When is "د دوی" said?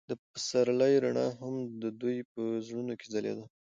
1.81-2.17